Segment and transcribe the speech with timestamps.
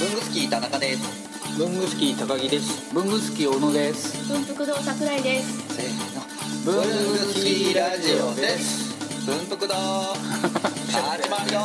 [0.00, 1.58] 文具スキー田中です。
[1.58, 2.92] 文具スキー高木です。
[2.94, 4.28] 文具スキー小野です。
[4.32, 5.76] 文福堂桜井です。
[5.76, 6.80] せーの。
[6.80, 9.26] 文具スキーラジオです。
[9.26, 9.74] 文福堂。
[10.90, 11.60] 始まるよ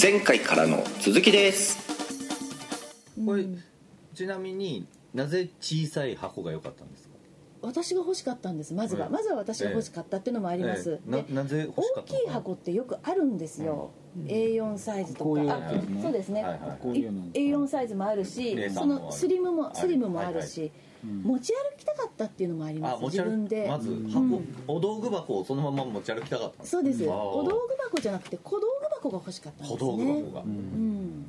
[0.00, 1.78] 前回からの続きです。
[3.24, 3.44] これ
[4.14, 7.15] ちなみになぜ小さい箱が良かったんですか？
[7.62, 11.42] 私が欲しかったんですまずは、ええまずは私が欲しかったっていうのもあります、ええ。
[11.44, 13.90] で大きい箱ってよくあるんですよ、
[14.26, 15.40] A4 サイズとか。
[15.40, 16.00] ね。
[16.02, 16.78] そうですね、はいはい。
[16.80, 20.86] こういうの A4 サイズもあるし A3 そのスリムもはいスリムもあるし、うん
[21.22, 23.04] 持ち歩きたかったっていうのもあります。
[23.04, 23.68] 自分で。
[23.68, 24.10] まずうん。
[24.10, 26.56] 箱、お道具箱をそのまま持ち歩きたかった。
[26.56, 27.04] んですそうです。
[27.04, 27.06] あ。
[27.06, 29.78] ーお道具箱じゃなくて小道具箱が欲しかったんですね。
[29.78, 31.26] 小道具箱が、ううんん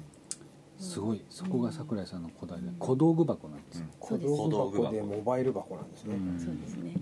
[0.80, 6.94] すごいそこが桜井さんのこだわりで小道具箱なんですよ、そうです小道具箱でモバイル箱なんですね、うんそうですね。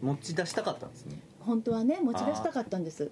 [0.00, 1.18] 持ち出したかったんですね。
[1.40, 3.10] 本当はね持ち出したかったんです。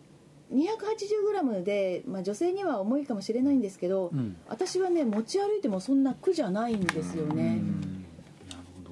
[0.53, 4.37] 280g で、まあ、女性には重いかもしれないんですけど、うん。
[4.48, 7.61] 私はね持ち歩いてもそんな苦じゃないんですよね、
[8.48, 8.91] なるほど。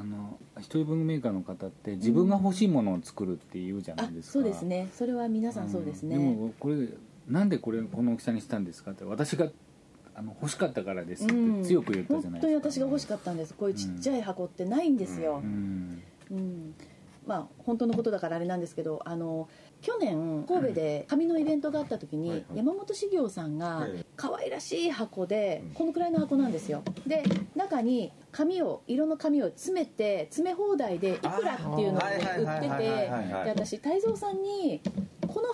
[0.00, 4.88] あの一人文具メーカーの方って自分が欲しいものを作るって言うじゃなあいですか、そうですね。
[4.92, 6.18] それは皆さんそうですね、ん。
[6.18, 6.88] でもこれ
[7.28, 9.50] なんでこれこの大きさにしたんですかって私が
[10.18, 11.62] あの欲しかったからですってうん。
[11.62, 13.54] 強く言ったじゃないですか、本当に私が欲しかったんです。
[13.54, 15.42] こういうちっちゃい箱ってないんですよ。
[15.44, 16.02] う、ん。
[16.30, 16.74] うん。
[17.26, 19.48] まあ本当のことだからあれなんですけどあの
[19.82, 24.04] 去年神戸で紙のイベントがあった時に、山本修行さんがええ。
[24.16, 25.74] 可愛らしい箱でうん。
[25.74, 26.82] このくらいの箱なんですよ。
[27.06, 27.22] で
[27.54, 33.10] 中に紙を色の紙を詰めて詰め放題でいくらっていうのを売っててで
[33.46, 34.80] 私泰造さんに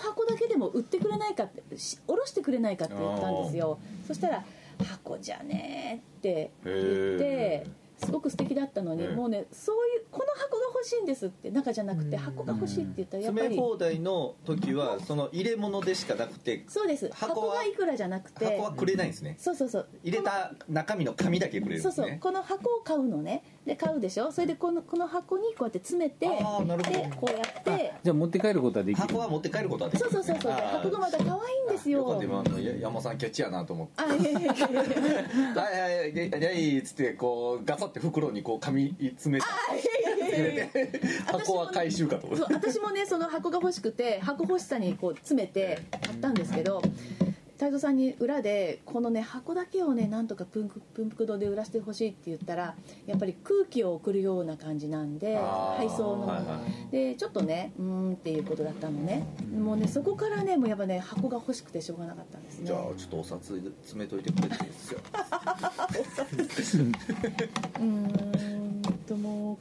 [0.03, 3.79] 箱だけでも売ってくれないかってし下ろしてくれないかって言ったんですよ。
[4.07, 4.45] そしたら
[4.85, 6.75] 「箱じゃねえ」って言
[7.17, 7.67] って
[8.05, 9.15] すごく素敵だったのに、ええ。
[9.15, 10.05] もうねそういう
[10.37, 17.11] 箱が欲しいんですって中じゃなくて箱が欲しいって言ったらやっぱり詰め放題の時はその入れ物でしかなくてそうです。
[17.13, 19.37] 箱がいくらじゃなくて箱はくれないんですね。
[19.39, 19.87] そうそうそう。
[20.03, 22.19] 入れた中身の紙だけくれるんそうそう。
[22.21, 23.45] この箱を買うのね。
[23.67, 24.33] で買うでしょ？
[24.33, 26.99] それでこのこの箱にこうやって詰めてあーなるほど。
[26.99, 29.07] でこうやってじゃあ持って帰ることはできる。
[29.07, 30.11] 箱は持って帰ることはできる。
[30.11, 30.53] そうそうそうそう。
[30.53, 31.31] 箱がまた可愛い
[31.71, 31.99] んですよ。
[32.01, 32.25] よかった。
[32.25, 34.03] 今あのや山さんキャッチやなと思って。
[34.03, 34.81] あいやいやいやいや。
[35.63, 36.55] はいはいはい。
[36.73, 39.47] いっつってこうガサって袋にこう紙詰めて
[41.27, 46.83] 箱は回収かと思って私もねその箱が欲しくて箱欲しさにこう詰めて買ったんですけど
[47.63, 52.75] 太蔵さんに裏でこのね箱だけをねなんとかプンクプンプク堂で売らせてほしいって言ったら
[53.07, 55.39] やっぱり空気を送るような感じなんで
[55.77, 56.91] 配送の、はいはい。
[56.91, 59.25] でちょっとねうーんっていうことだったのね。
[59.57, 62.67] もうねそこからねもうやっぱね箱が欲しくてしょうがなかったんですね。
[62.67, 64.99] じゃあちょっとお札詰めといてくれていいですよ。
[67.79, 68.52] うーん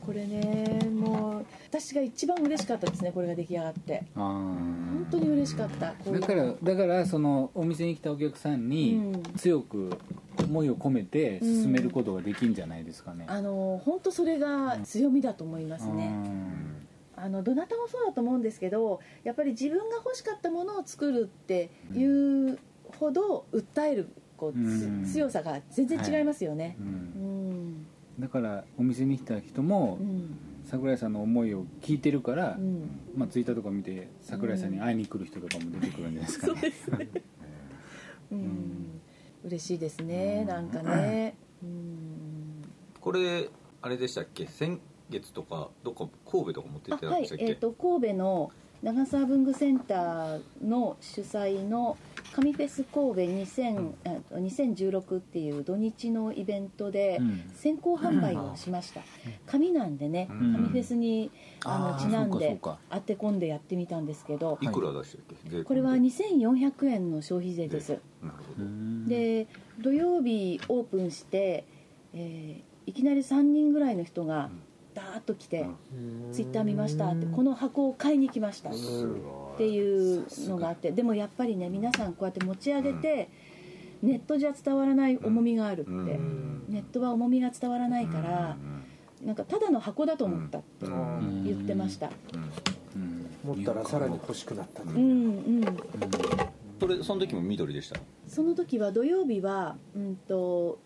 [0.06, 4.03] これねもう私が一番嬉しかったですねこれが出来上がって。
[4.16, 9.23] あ本当に嬉しかっただからだからそのお店に来たお客さんにうん。
[9.38, 9.97] 強く
[10.39, 22.57] 思いを込めて進めることができるんじゃないですかね、あの本当それが強みだと思いますうねんあのどなたもそうだと思うんですけどやっぱり自分が欲しかったものを作るっていう
[23.00, 24.59] ほど訴えるこうつう
[25.01, 25.06] ん。
[25.06, 26.75] 強さが全然違いますよね。
[26.79, 26.89] ううん。
[26.89, 27.85] ん
[28.21, 30.37] だからお店に来た人もうん。
[30.63, 32.99] 桜井さんの思いを聞いてるから、うん。
[33.15, 37.09] まあ、ツイッターとか見て桜井さんに会いに来る人とかも出てくるんじゃないですかね、
[38.31, 39.01] うん。
[39.43, 41.35] 嬉しいですねなんかね。
[41.63, 42.61] うん。
[42.99, 43.49] これ
[43.81, 44.45] あれでしたっけ？
[44.45, 47.53] 先月とかどっか神戸とか持ってあってたんでしたっけ、はい。
[47.53, 48.51] えっ、と神戸の
[48.83, 51.97] 長沢文具センターの主催の
[52.34, 57.52] 紙フェス神戸2000あ2016っていう土日のイベントでうん。
[57.53, 59.02] 先行販売をしました。
[59.46, 60.53] 紙なんでねうん。
[60.53, 61.31] 紙フェスに
[61.66, 64.58] あのちなんで当て込んでやってみたんですけど。
[64.62, 68.00] いくら出したっけ、これは2400円の消費税です。
[68.22, 69.08] なるほど、うん。
[69.08, 69.48] で
[69.80, 71.66] 土曜日オープンして、
[72.13, 74.50] えーいきなり3人ぐらいの人が
[74.94, 75.66] ダーッと来て
[76.31, 78.74] 「ツイッター見ました」って「この箱を買いに来ました」っ
[79.57, 83.30] ていうのがあってでもやっぱりね皆さんこうやって持ち上げて、
[84.01, 86.63] ネットじゃ伝わらない重みがあるって、うん。
[86.69, 88.57] ネットは重みが伝わらないから、
[89.24, 91.44] なんかただの箱だと思ったってうん。
[91.45, 92.10] 言ってました。
[92.95, 93.27] うん。
[93.44, 95.63] 持ったらさらに欲しくなったうんうん。
[96.80, 100.80] それその時も緑でしたその時は土曜日はうんと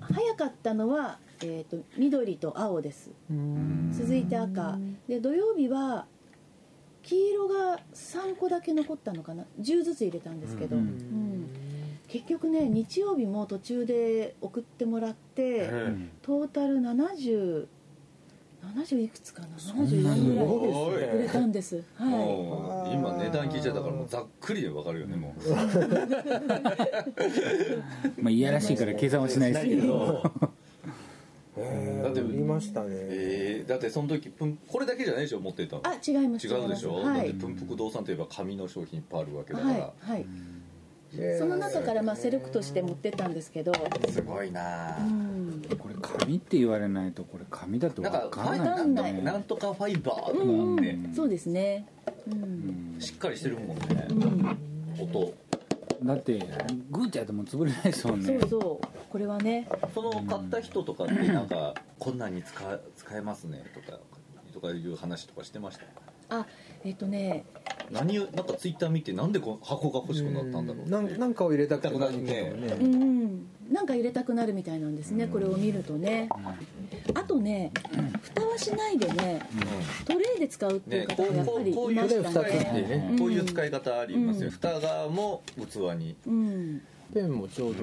[0.00, 3.10] 早かったのは、えー、と緑と青です。
[3.92, 4.78] 続いて赤。
[5.08, 6.06] で土曜日は
[7.02, 9.44] 黄色が3個だけ残ったのかな。
[9.60, 11.48] 10ずつ入れたんですけど、うんうん
[12.08, 17.66] 結局ね日曜日も途中で送ってもらって、うんトータル7070
[18.98, 19.48] いくつかな。
[19.58, 20.46] 74ぐらい
[21.10, 21.84] 売れれたんです。
[21.96, 25.42] はもう今値段聞いちゃったからもうざっくりでわかるよねもう。
[28.22, 30.22] まあいやらしいから計算はしないですけど
[32.32, 35.82] りましたね、えーだってその時プンこれだけじゃないでしょ持ってたの。
[35.82, 40.26] いあ違います違うでしょ、はいだってプンプク堂さんといえば紙の商品いっぱいあるわけだかはいら、はい。
[41.14, 43.72] えーその中からまあセレクトして持ってったんですけど。
[44.10, 45.00] すごいなあ。
[45.00, 45.62] うん。
[45.78, 49.22] これ紙って言われないとこれ紙だとなん分かんないんない。
[49.22, 51.14] なんとかファイバーとかうんね、うん。
[51.14, 51.86] そうですね。
[52.26, 53.00] ううんん。
[53.00, 54.58] しっかりしてるもんね、うん。
[55.02, 55.32] 音
[56.02, 56.38] だって
[56.90, 58.38] グーちゃんでも潰れないですもんね。
[58.40, 58.86] そうそう。
[59.10, 59.68] これはね。
[59.94, 63.98] その買った人とかってなんかこんなんに使え使えますねとか
[64.52, 65.78] とかいう話とかしてまし
[66.28, 66.38] た？
[66.40, 66.46] あ
[66.84, 67.44] えっとね。
[67.90, 76.28] 何をなんかツイッター見てなんでこの箱が欲しくなったんだろうなんなんかを入れたくなる入れたくなるうんうんなんか入れたくなるみたいなんですねこれを見るとね。
[77.14, 77.70] あとね
[78.22, 79.42] 蓋はしないでね
[80.04, 84.50] トレイで使うっていう方がやっぱりいましたいう使い方でねこういう使い方ありますよ、うん。
[84.52, 86.82] 蓋側も器に、うん。
[87.12, 87.78] ペンもちょうど、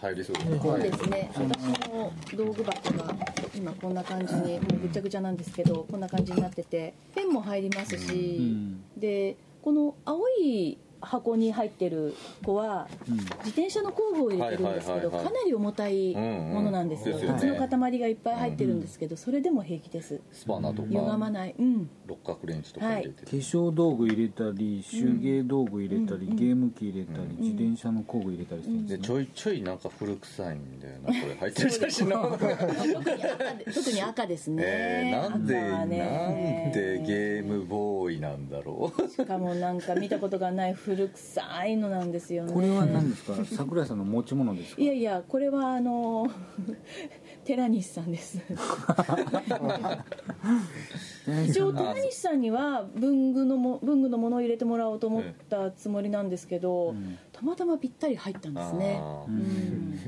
[0.00, 1.30] 入りそうですね、そうですね。
[1.34, 3.16] 私の道具箱が
[3.56, 8.84] 今こんな感じにもうぐちゃぐちゃなんですけどこんな感じになっててペンも入りますし、うん。
[8.96, 12.14] でこの青い箱に入ってる
[12.44, 13.16] 子はうん。
[13.16, 17.18] 自転車の工具を入れてるんですけどかなり重たいものなんですよ。
[17.18, 20.20] 鉄の塊がいっぱい入ってるんですけどそれでも平気です。
[20.32, 21.54] スパナとか歪まない。
[21.58, 21.90] うん。
[22.06, 32.38] 六角レンチとか入れて化粧道具入れたり手芸道具入れたり、うんゲーム機入れたり、自転車の工具入れたりしてるんでちょいちょいなんか古臭いんだよなこれ入ってる写真の。
[32.38, 39.08] 特に赤で特に赤ですね、えー、なんで、なんでゲームボーイなんだろう。
[39.08, 42.52] しかもなんか見たことがない古臭いのなんですよね。
[42.52, 43.34] これは何ですか？
[43.44, 44.82] 桜井さんの持ち物ですか？
[44.82, 46.30] いやいやこれはあの
[47.44, 48.38] 寺西さんです。
[51.48, 57.18] 一応寺西さんには文具のも文具のものを入れてもらおうと思ったつもりなんですけど、ん。
[57.32, 59.00] たまたまぴったり入ったんですね。
[59.28, 59.98] うん。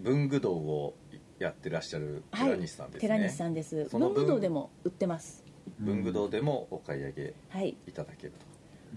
[0.00, 0.94] 文具道を
[1.38, 3.88] やってらっしゃるはい寺西さんですね、寺西さんです。
[3.88, 5.44] その文具堂でも売ってます。
[5.78, 7.76] 文具堂でもお買い上げはい。
[7.86, 8.32] いただける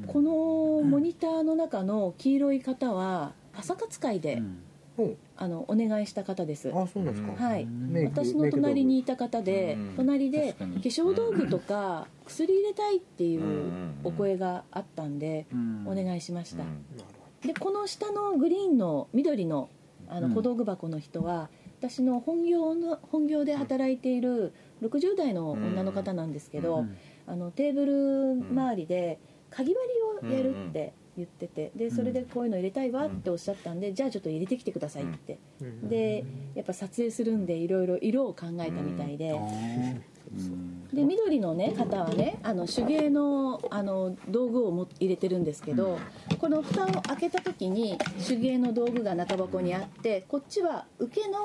[0.08, 0.32] この
[0.84, 4.44] モニターの中の黄色い方は朝活会で、うん。
[4.44, 5.04] う。
[5.04, 6.72] んあのお願いした方です。
[6.74, 7.68] あそうなんですか、はい。
[8.06, 9.94] 私の隣にいた方でうん。
[9.98, 13.46] 隣で化粧道具とか薬入れたいっていうん。
[14.06, 15.84] うお声があったんでうん。
[15.88, 16.64] お願いしました。
[17.46, 19.70] でこの下のグリーンの緑の
[20.08, 20.34] あのうん。
[20.36, 21.50] 小道具箱の人は
[21.80, 24.54] 私の本業の本業で働いている
[24.84, 26.98] 60代の女の方なんですけど、うん。
[27.26, 35.38] あのテーブル周りでかぎ針をやるって言っててでそれでこういうの入れたいわっておっしゃったんで、じゃあちょっと入れてきてくださいって、
[35.84, 36.24] で
[36.56, 39.40] やっぱ撮影するんでいろいろ色を考えたみたいで。
[40.92, 46.00] で緑のね方はねあの手芸のあの道具をも入れてるんですけど、
[46.40, 51.38] この蓋を開けた時に手芸の道具が中箱にあってこっちは受けの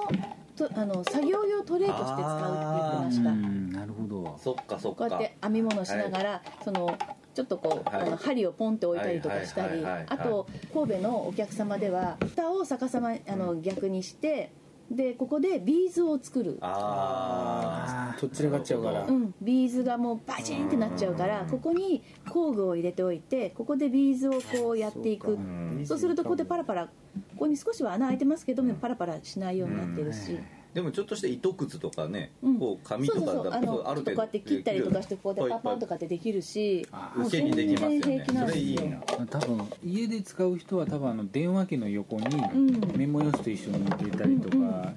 [0.56, 3.72] とあの作業用トレイとして使うって言ってました、うん。
[3.72, 4.38] なるほど。
[4.42, 5.06] そっかそっか。
[5.06, 6.96] こうやって編み物しながら、その
[7.38, 8.02] ちょっとこう、はい。
[8.02, 14.50] あの針をポンって置いたりとかしたりあと神戸のお客様では蓋を逆さまあの逆にして
[14.90, 16.58] でここでビーズを作る。
[16.60, 19.06] あそっちになっちゃうから。
[19.06, 25.30] うん、ビーズがもうバチンってなっちゃうからここに工具を入れておいてここでビーズをこうやっていく。
[25.30, 25.84] ん。
[25.86, 26.92] そうするとここでパラパラこ
[27.36, 30.40] こに少しは穴開いてますけどパラパラしないようになってるし、
[30.78, 32.58] でもちょっとした糸くずとかね、うん。
[32.60, 33.52] こう紙とかそうそうそう。
[33.52, 36.86] あのある程度ちょっとこうやって切ったりとかしてこうやってパパンとかってできるし。
[37.16, 37.98] もう受けにできますよね。
[37.98, 39.26] 全然平気なんそですよれいいな。
[39.26, 42.96] 多分家で使う人は多分あの電話機の横にん。
[42.96, 44.70] メモ用紙と一緒に入れたりとか、うんうん。
[44.76, 44.92] あ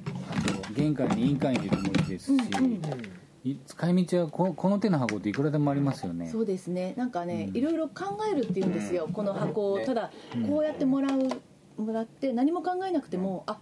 [0.67, 2.81] と玄関に印鑑入れてもいいですし、うんうん
[3.43, 6.29] い使い道はここの手の箱っていくらでもありますよね。
[6.29, 6.93] そうですね。
[6.95, 7.57] なんかね、うん。
[7.57, 9.79] いろいろ考えるっていうんですよ、この箱を。
[9.79, 10.11] ねただ
[10.47, 13.57] こうやってもらうもらって何も考えなくても、あ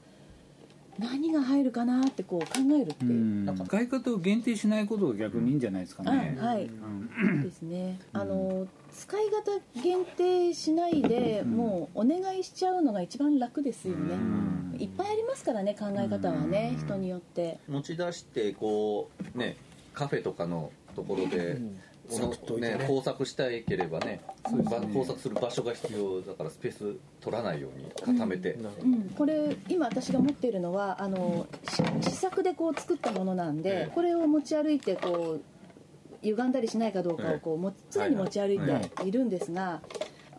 [1.00, 2.48] 何が入るかなってこう考
[2.80, 3.06] えるって。
[3.06, 3.46] いう、うん。
[3.46, 7.42] なんか使い方を限定しないことが逆にいいんじゃないですかあね、はい、うん。
[7.44, 8.00] ですね。
[8.14, 14.76] あの使い方限定しないで、もうお願いしちゃうのが一番楽ですよね、うん。
[14.80, 17.60] いっぱいありますからね考え方はね、人によって。
[17.68, 19.58] 持ち出してこうね
[19.94, 21.62] カフェとかのところで、
[22.60, 22.86] ねね。
[22.88, 24.80] 工作したいければねそうですね。
[24.80, 28.88] ば工作する場所が必要だからスペース取らないように固めて、なるほど。
[28.88, 33.92] うん、これ今私が持っているのはあのし試作でこう作ったものなんで、ええ。
[33.94, 35.42] これを持ち歩いてこう
[36.24, 39.82] 歪んだりしないかどうかをこうも常に持ち歩いているんですが、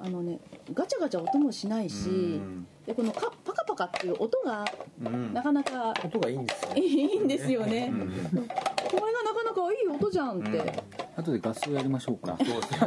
[0.02, 0.38] あのね
[0.74, 2.66] ガチャガチャ音もしないし、うん。
[2.86, 4.64] でこのカパカパカっていう音が
[5.04, 5.32] うん。
[5.32, 6.74] なかなか音がいいんですよ。
[6.74, 8.48] ねいいんですよね、うん
[8.90, 10.82] これがなかなかいい音じゃんって、
[11.16, 12.36] 後で合奏やりましょうか。
[12.38, 12.86] そうですね。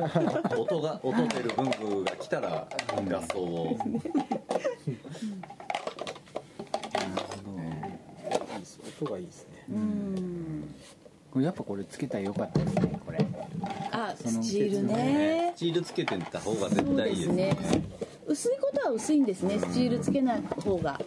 [0.58, 3.78] 音が音出る文具が来たら合奏を。
[9.02, 11.44] 音がいいですね。
[11.44, 13.26] やっぱこれつけたらよかったですねこれ。
[13.92, 15.54] あスチールね。
[15.56, 17.36] シールつけてった方が絶対いいですね。
[17.36, 17.58] ね
[18.28, 21.00] 薄いことは薄いんですねスチールつけない方が。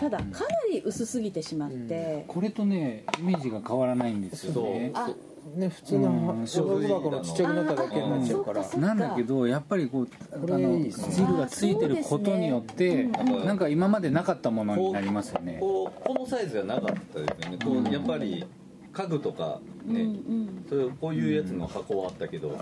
[0.00, 0.28] ただかな
[0.70, 4.90] り薄すぎてしまって、これとねイメージが変わらないんですよね。
[4.94, 5.10] あ
[5.54, 6.46] ね普通のうん。
[6.46, 8.68] 小学箱のちっちゃくなっただけになっちゃうから。
[8.76, 15.58] なんだけどやっぱりこうあのスチールがついてることによって、なんか今までなかったものになりますよね。
[15.60, 17.58] こうこのサイズじゃなかったですよね。
[17.64, 18.44] こうやっぱり
[18.92, 20.64] 家具とかうんうね、ん。
[20.68, 22.58] そういうこういうやつの箱はあったけど、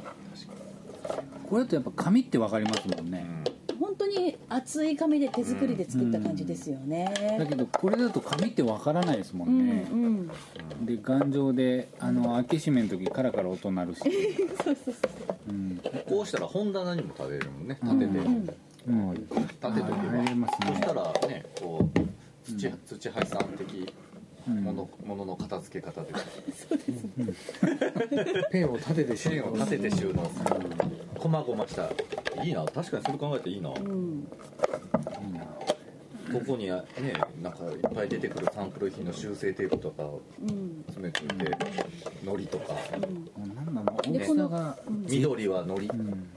[1.49, 3.53] これだとやっぱ紙ってわかりますもんね、本当
[4.17, 10.31] に厚い紙で手作りで作った感じですよね、だけどこれだと紙ってわからないですもうんんね、うん
[10.87, 14.01] で頑丈であの開け閉めの時カラカラ音鳴るし、
[15.49, 15.81] うん。
[16.09, 17.79] こうしたら本棚にも立てるもんね。
[17.83, 18.55] 立てて、うん。
[18.89, 21.99] うん、立てとけば、入れますねそしたらねこう
[22.57, 23.95] 土土配さん的
[24.47, 26.13] もの,、ものの片付け方で。
[28.51, 30.61] ペンを立ててし線を立てて収納する。
[31.17, 31.89] こまごました
[32.45, 34.27] いいな確かにそれ考えていいな、こうん。
[36.47, 36.73] こにね
[37.43, 40.05] なんかいっぱい出てくるサンプル品の修正テープとか
[40.87, 41.57] 詰めておいて
[42.25, 42.75] のりとか。
[42.97, 43.55] うん。
[43.75, 43.93] なの？
[44.25, 46.29] さが、緑はのりうん、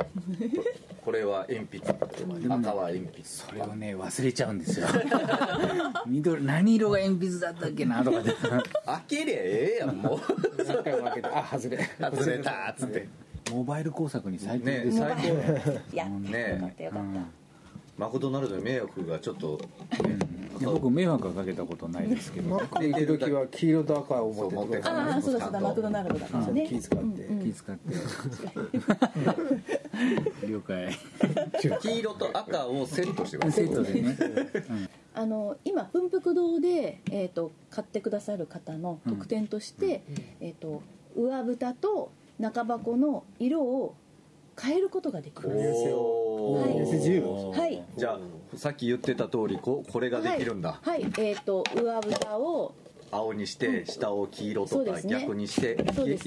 [1.03, 4.87] これは鉛筆赤は鉛筆それをね忘れちゃうんですよ。
[6.07, 8.31] 緑何色が鉛筆だったっけなとかで。
[8.33, 10.19] 開けりゃええやんもう。
[10.67, 11.89] 何回も開けてあ外れ。
[11.99, 13.07] 外れたっつって
[13.51, 14.79] モバイル工作に最高ね。
[14.85, 15.33] ですよ最高
[16.19, 17.19] ねよかったよかった、
[17.97, 19.59] マクドナルドに迷惑がちょっと。
[20.57, 22.49] いや僕迷惑はかけたことないですけど。
[22.49, 27.39] マック行く時は黄色と赤を持ってああそうだそうだマクドナルドだったんですよね、気使ってうん。
[27.39, 27.93] うん気使って。
[30.47, 30.97] 了解。
[31.81, 34.17] 黄色と赤をセットしてくださいセットでね、
[35.13, 40.03] あの今文福堂で、えー、と買ってくださる方の特典として、
[40.39, 40.83] えー、と
[41.15, 43.95] 上蓋と中箱の色を
[44.61, 45.47] 変えることができます。
[45.47, 45.53] は
[47.53, 47.59] い。
[47.59, 47.83] はい。
[47.97, 48.19] じゃ
[48.53, 51.11] あさっき言ってた通りここれができるんだ、はい、はい。
[51.17, 52.73] えっ、と上蓋を
[53.11, 55.77] 青にして下を黄色とか逆にして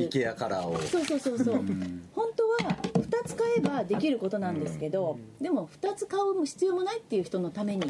[0.03, 0.79] イケアカラーを。
[0.79, 2.09] そうそうそうそう、ん。
[2.15, 7.83] 本当は2つ買えばできることなんですけど、でも2つ買う必要もないっていう人のために、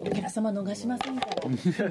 [0.00, 1.48] お客様逃しませんから。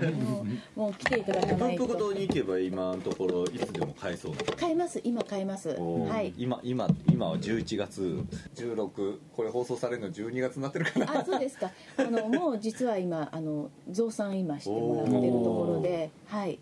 [0.10, 0.46] も
[0.76, 4.38] うもう来ていただかない反復堂とに行けば今のところいつでも買えそうな。
[4.56, 5.02] 買えます。
[5.04, 5.70] 今買えます。
[5.70, 6.34] はい。
[6.38, 8.24] 今今今は11月。
[8.56, 11.20] 16これ放送されるの12月になってるかな。
[11.20, 11.72] あそうですか。
[11.98, 16.60] あの もう実は今あの増産今してもらってるところではい。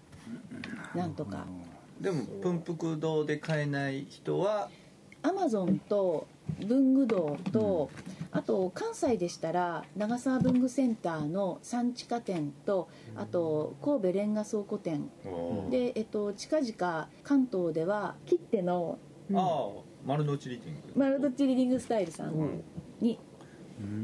[0.95, 1.45] なんとか。
[2.01, 4.69] でも文福堂で買えない人は？
[5.21, 6.27] アマゾンと
[6.67, 7.89] 文具堂と、
[8.35, 15.09] あと関西でしたら長沢文具センターの産地下店とあと神戸レンガ倉庫店。
[15.69, 18.99] で、えっと、近々関東では切手の
[19.33, 20.99] ああ丸の内リーディング。
[20.99, 22.61] マルドッチリーディングスタイルさん
[22.99, 23.19] に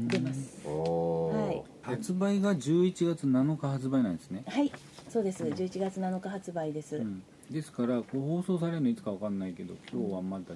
[0.08, 1.62] 出ます、はい。
[1.82, 4.72] 発売が11月7日発売なんですね、はい。
[5.08, 5.44] そうです。
[5.44, 7.22] 11月7日発売です、うん。
[7.50, 10.54] ですからこう放送されるのいつかわかんないけど今日はまだ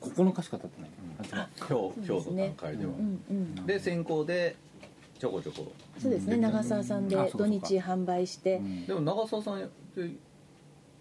[0.00, 2.92] 9日しか経ってない、発売今日今日の段階では。
[3.66, 4.56] で先行で
[5.18, 5.72] ちょこちょこ。
[5.98, 6.36] そうですね。
[6.36, 8.56] 長澤さんで土日販売して。
[8.56, 8.86] うん。
[8.86, 10.10] でも長澤さんって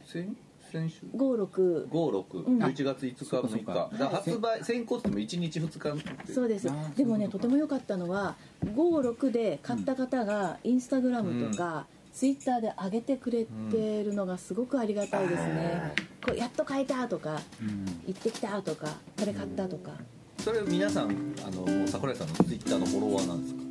[0.05, 0.35] 先
[0.71, 3.25] 先週？56 56、11月5日。
[3.25, 6.67] 6日発売先行っても1日2日そうです。
[6.95, 15.93] でもねとても良かったのは56で買った方がインスタグラムとか、ツイッターで上げてくれてるのがすごくありがたいですね、
[16.25, 17.85] こうやっと買えたとかうん。
[18.07, 18.87] 行ってきたとか
[19.19, 19.91] これ買ったとか、
[20.39, 23.61] それ皆さんあの桜井さんのツイッターのフォロワーなんですか？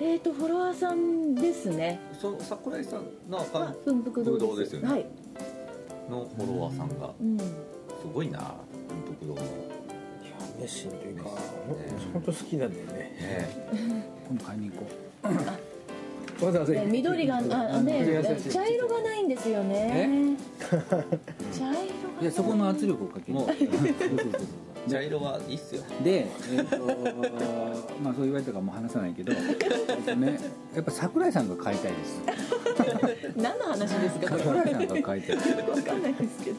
[0.00, 2.00] えーとフォロワーさんですね。
[2.18, 4.88] そう桜井さんのアカウンは文福堂ですよね。
[4.88, 5.06] はい、
[6.08, 7.12] トのフォロワーさんが。
[7.20, 7.44] うん、す
[8.14, 8.54] ごいな
[9.04, 9.42] 文福堂の。
[9.42, 9.78] ね
[10.58, 11.24] 熱心というか
[12.14, 13.48] 本当好きなんだよね。
[14.26, 14.86] 今度買いに行こ
[16.40, 17.40] わざわざで緑があ
[17.74, 20.36] あね茶色がないんですよね。
[20.60, 20.98] 茶色が
[22.20, 22.24] うい。
[22.24, 23.38] やそこの圧力をかける。
[24.88, 25.82] 茶色はいいっすよ。
[26.02, 26.26] で、
[26.56, 26.78] えっと
[28.02, 30.38] まあそう言われたからもう話さないけど、えっとね、
[30.74, 32.22] やっぱ桜井さんが買いたいです。
[33.36, 34.38] 何の話ですか？
[34.38, 35.36] 桜井さんが買いたい。
[35.36, 35.42] わ
[35.82, 36.56] かんないですけど